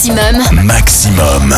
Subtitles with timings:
[0.00, 0.64] Maximum.
[0.64, 1.54] Maximum.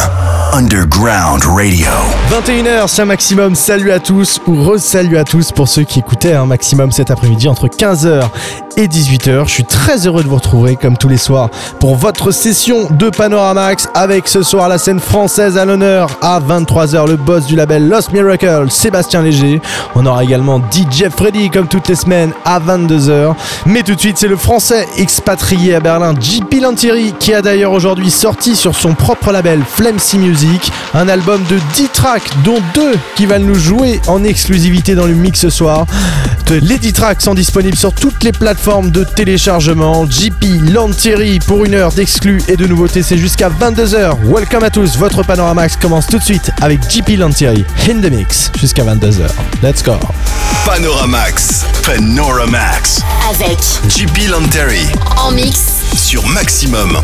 [0.52, 1.86] Underground Radio.
[2.28, 6.34] 21h c'est un maximum, salut à tous ou re-salut à tous pour ceux qui écoutaient
[6.34, 8.28] un maximum cet après-midi entre 15h
[8.76, 9.46] et 18h.
[9.46, 11.50] Je suis très heureux de vous retrouver comme tous les soirs
[11.80, 17.08] pour votre session de Panoramax avec ce soir la scène française à l'honneur à 23h
[17.08, 19.60] le boss du label Lost Miracle, Sébastien Léger.
[19.94, 23.34] On aura également DJ Freddy comme toutes les semaines à 22h.
[23.66, 27.72] Mais tout de suite c'est le français expatrié à Berlin JP Lantieri qui a d'ailleurs
[27.72, 32.60] aujourd'hui sorti sur son propre label Flame C Music un album de 10 tracks dont
[32.74, 35.86] 2 qui va nous jouer en exclusivité dans le mix ce soir.
[36.60, 40.08] Les 10 tracks sont disponibles sur toutes les plateformes de téléchargement.
[40.08, 44.18] JP Lantieri pour une heure d'exclus et de nouveautés, c'est jusqu'à 22h.
[44.24, 48.52] Welcome à tous, votre Panoramax commence tout de suite avec JP Lantieri in the mix
[48.60, 49.26] jusqu'à 22h.
[49.64, 49.94] Let's go.
[50.64, 51.64] Panoramax.
[51.84, 53.00] Panoramax.
[53.34, 53.58] Avec
[53.88, 54.86] JP Lanterry.
[55.18, 55.60] en mix
[55.96, 56.96] Sur Maximum.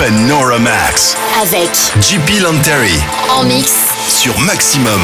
[0.00, 1.14] Panoramax.
[1.14, 1.16] Panoramax.
[1.42, 2.98] Avec JP Lanteri.
[3.28, 3.70] En mix.
[4.08, 5.02] Sur Maximum.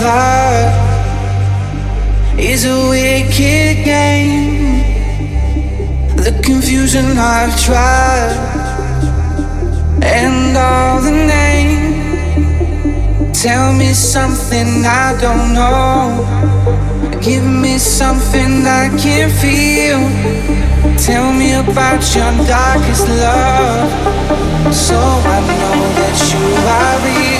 [0.00, 0.68] Illusion
[2.38, 4.84] is a wicked game.
[6.16, 8.36] The confusion I've tried
[10.02, 11.96] and all the names.
[13.40, 16.24] Tell me something I don't know.
[17.20, 20.00] Give me something I can feel.
[20.96, 23.90] Tell me about your darkest love.
[24.74, 26.44] So I know that you
[26.76, 27.37] are real.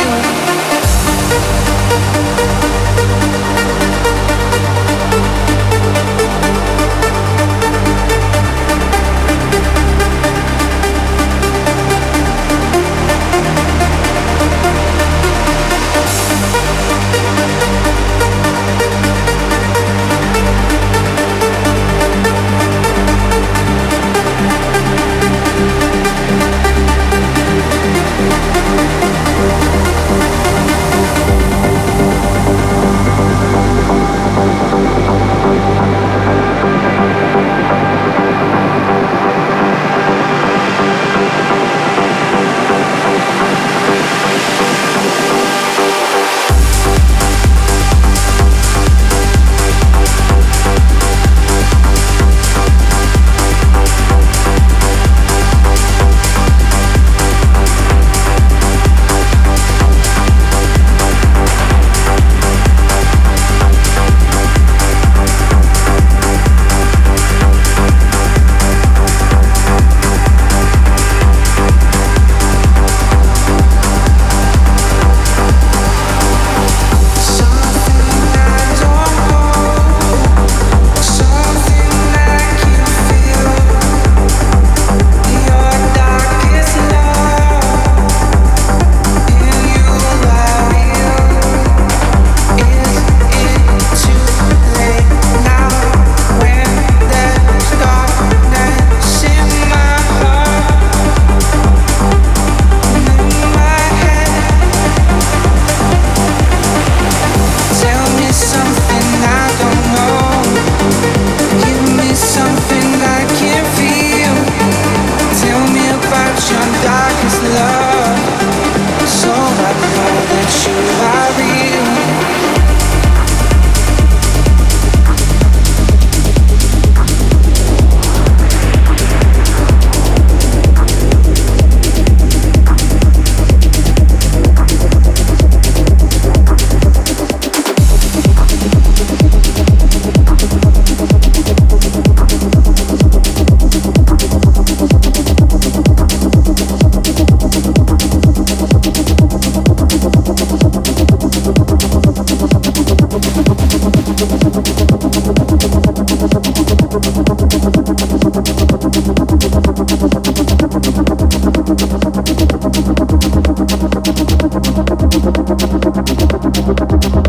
[166.90, 167.28] Thank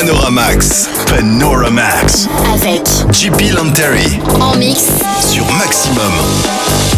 [0.00, 0.88] Panoramax.
[1.08, 2.26] Panoramax.
[2.54, 4.18] Avec JP Lanteri.
[4.40, 4.86] En mix.
[5.30, 6.89] Sur Maximum.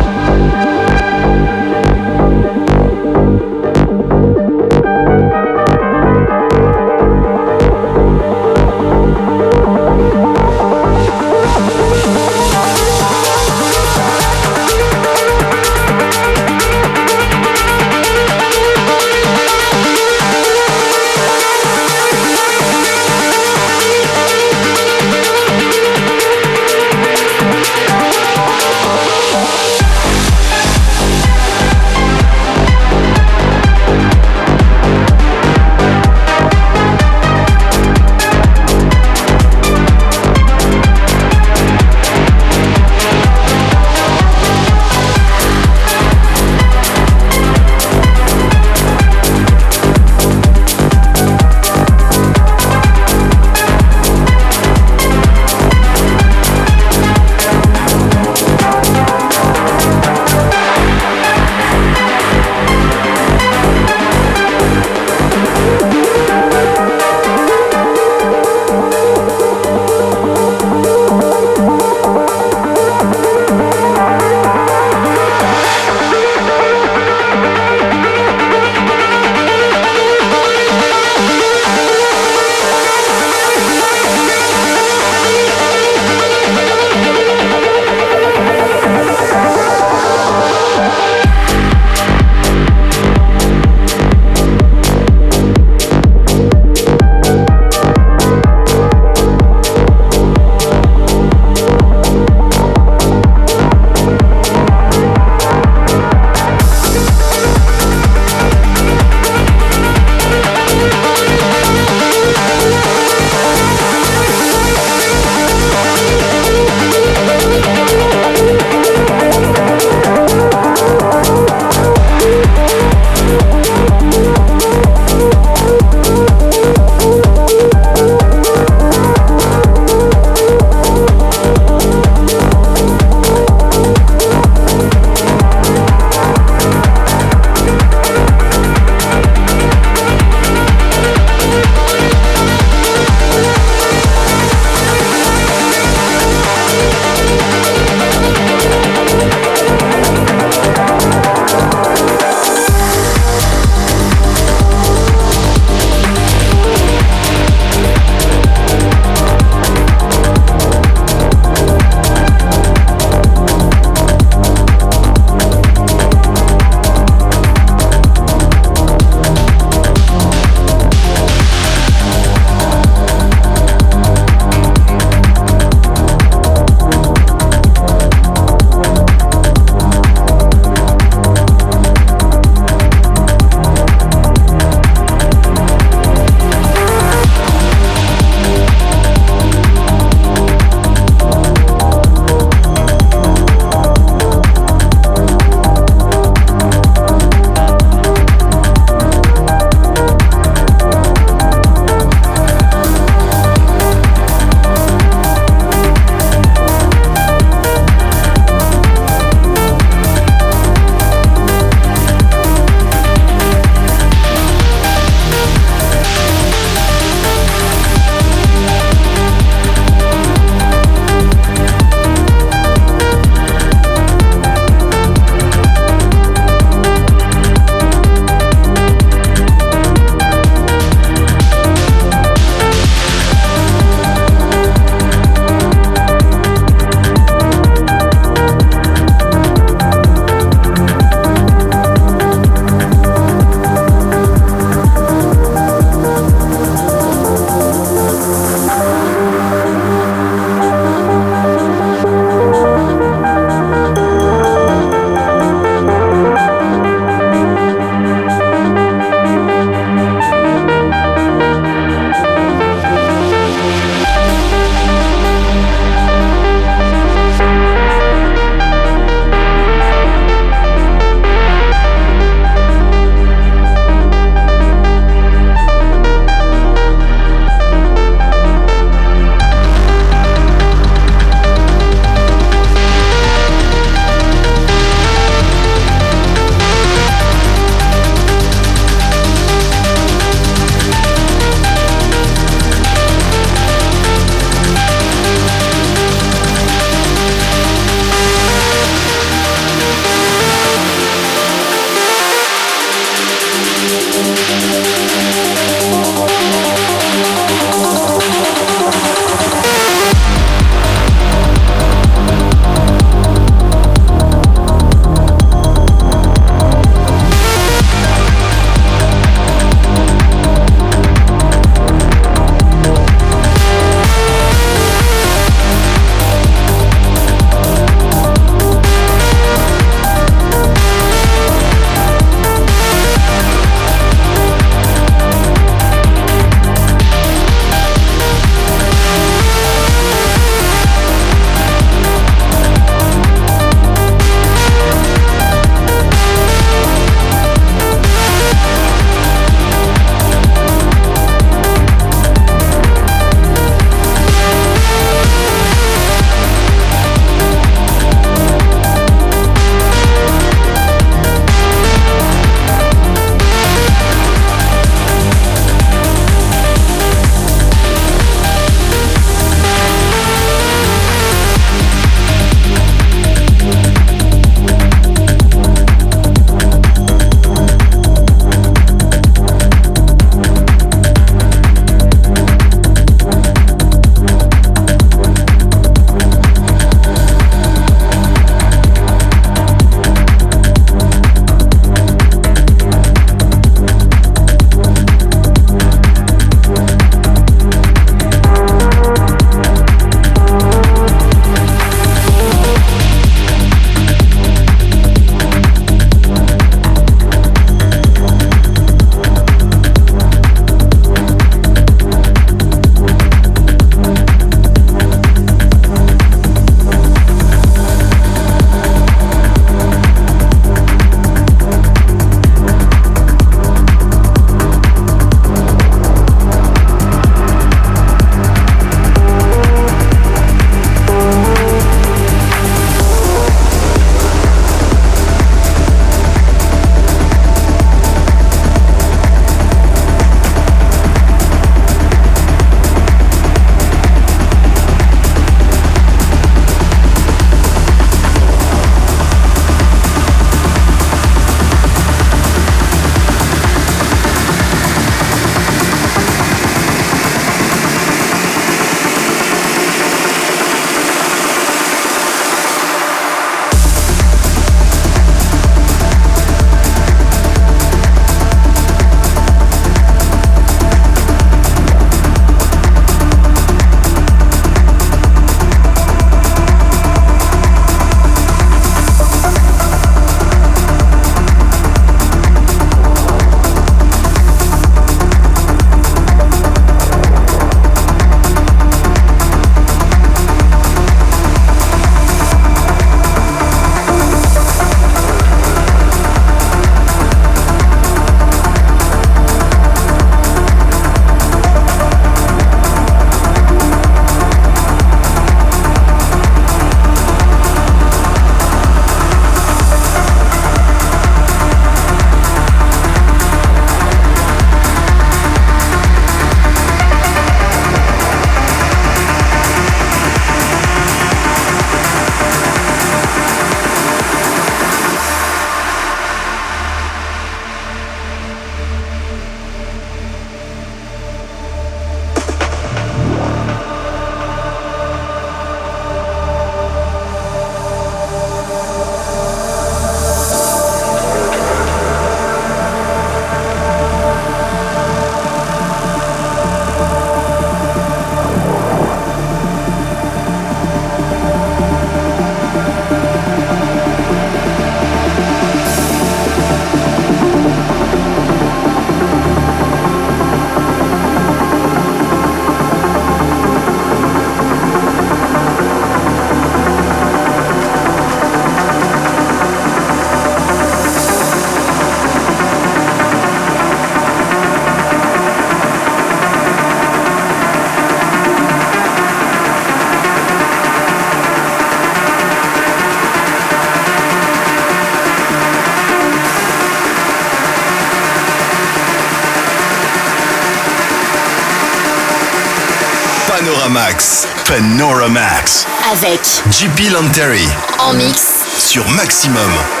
[594.01, 594.47] Panoramax.
[594.67, 595.85] Panoramax.
[596.11, 596.41] Avec
[596.71, 597.67] JP Lanteri.
[597.99, 598.65] En mix.
[598.79, 600.00] Sur Maximum.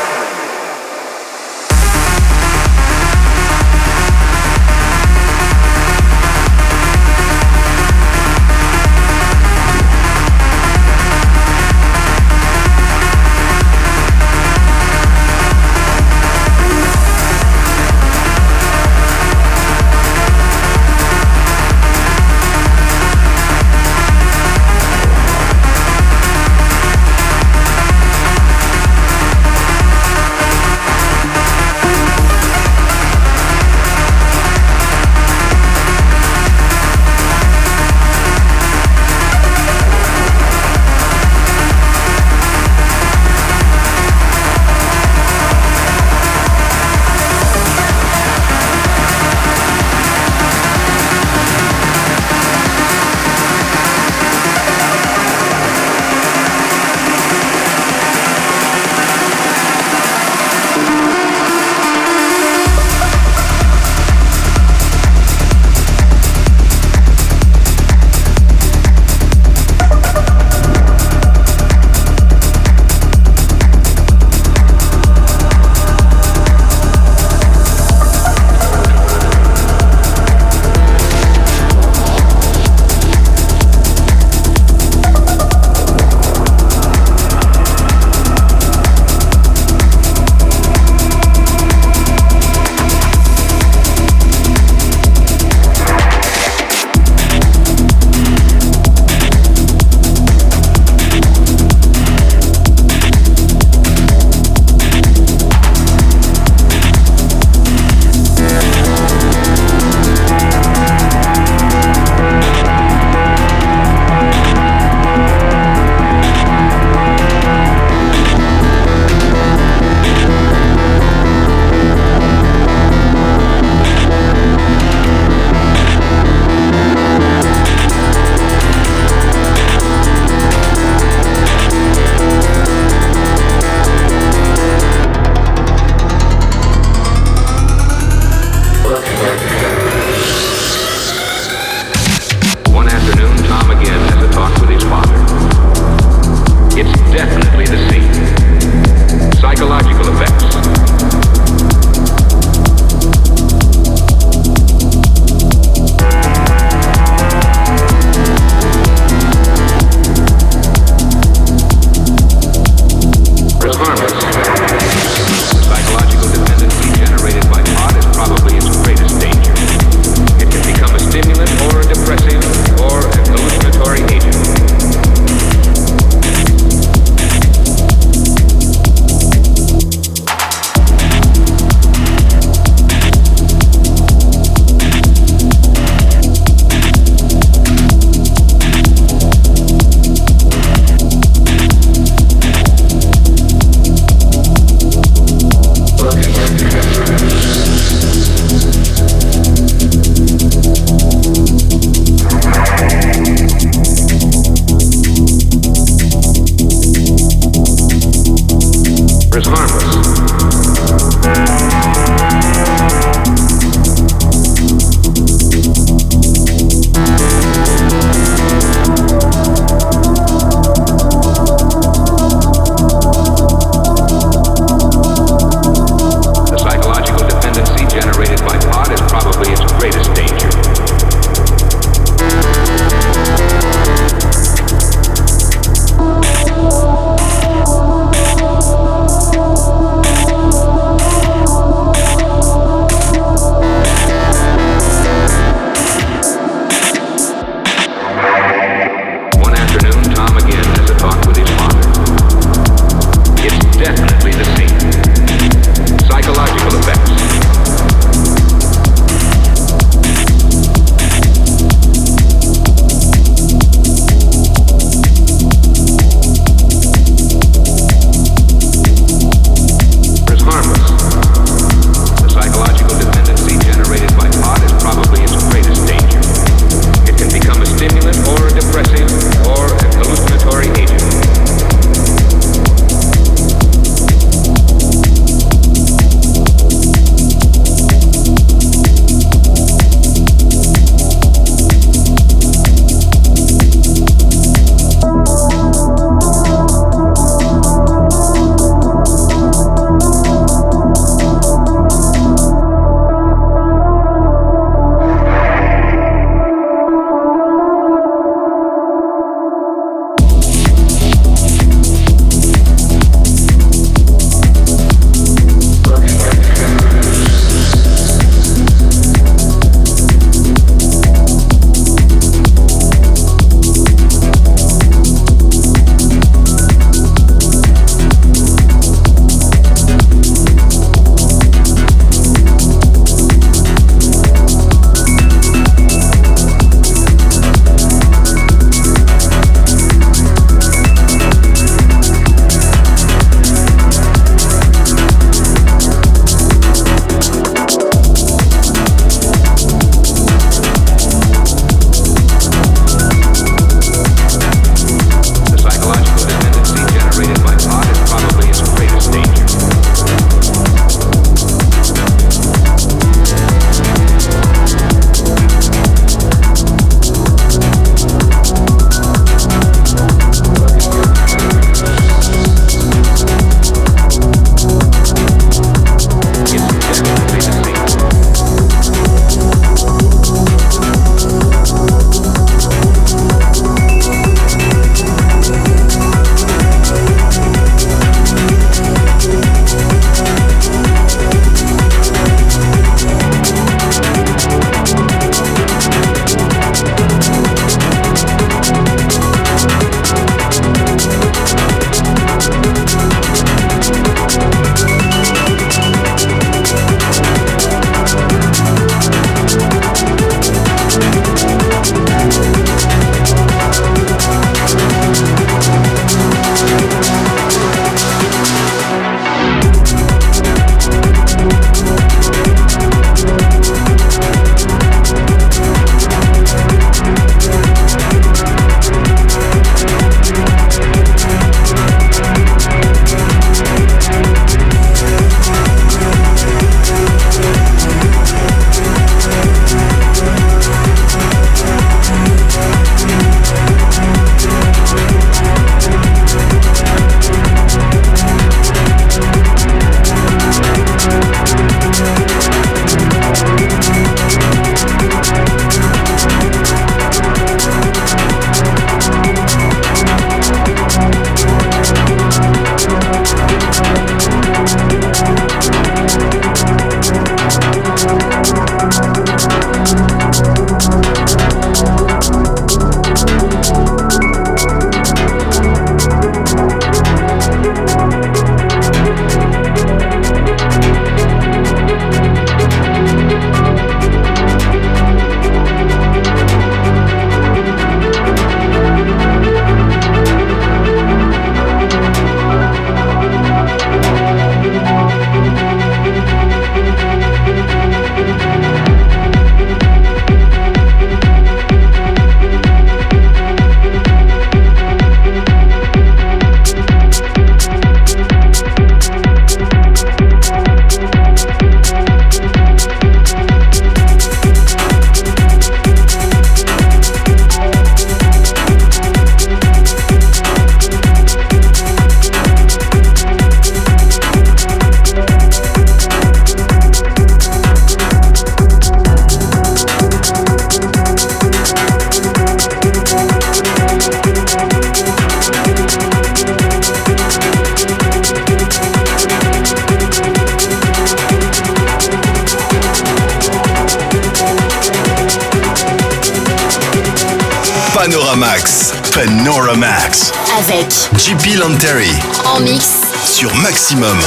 [548.31, 548.93] Panoramax.
[549.13, 550.31] Panoramax.
[550.57, 552.13] Avec JP Lanteri.
[552.45, 553.01] En mix.
[553.25, 554.17] Sur Maximum.